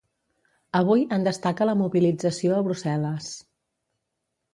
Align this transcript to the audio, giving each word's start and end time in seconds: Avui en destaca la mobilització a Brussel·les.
Avui 0.77 1.03
en 1.17 1.27
destaca 1.27 1.67
la 1.69 1.75
mobilització 1.81 2.55
a 2.55 2.63
Brussel·les. 2.69 3.29